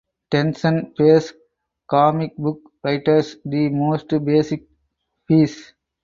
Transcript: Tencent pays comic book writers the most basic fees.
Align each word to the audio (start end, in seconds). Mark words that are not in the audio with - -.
Tencent 0.31 0.97
pays 0.97 1.31
comic 1.87 2.35
book 2.35 2.57
writers 2.83 3.37
the 3.45 3.69
most 3.69 4.07
basic 4.25 4.63
fees. 5.27 5.75